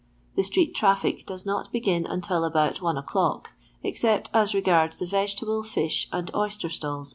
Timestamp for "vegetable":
5.05-5.61